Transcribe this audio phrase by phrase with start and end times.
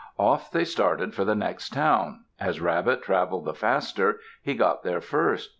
[0.17, 2.25] Off they started for the next town.
[2.39, 5.49] As Rabbit traveled the faster, he got there first.